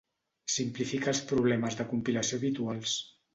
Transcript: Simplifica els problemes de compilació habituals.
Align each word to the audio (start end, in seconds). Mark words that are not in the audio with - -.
Simplifica 0.53 1.11
els 1.11 1.21
problemes 1.33 1.77
de 1.83 1.87
compilació 1.93 2.41
habituals. 2.41 2.97